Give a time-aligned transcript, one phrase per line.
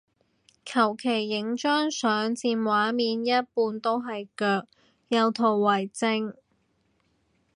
[0.65, 4.65] 求其影張相佔畫面一半都係腳，
[5.09, 6.33] 有圖為證